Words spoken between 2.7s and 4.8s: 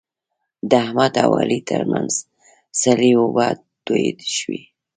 سړې اوبه تویې شوې.